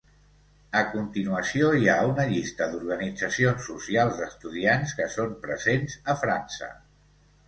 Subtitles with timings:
[0.77, 6.71] A continuació hi ha una llista d'organitzacions socials d'estudiants que són presents a França.